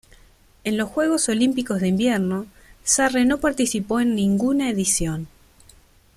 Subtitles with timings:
[0.63, 2.47] En los Juegos Olímpicos de Invierno
[2.83, 5.27] Sarre no participó en ninguna edición.